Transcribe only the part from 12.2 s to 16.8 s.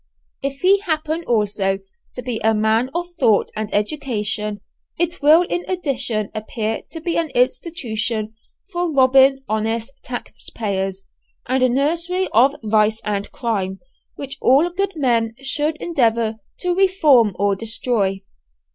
of vice and crime, which all good men should endeavour to